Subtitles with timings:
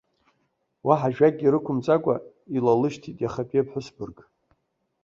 [0.87, 2.15] Уаҳа ажәакгьы рықәымҵакәа
[2.55, 4.17] илалышьҭит иахатәи аԥҳәыс бырг.